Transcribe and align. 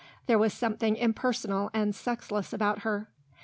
There 0.25 0.39
was 0.39 0.51
something 0.51 0.95
impersonal 0.95 1.69
and 1.75 1.93
sexless 1.93 2.53
about 2.53 2.79
her. 2.79 3.07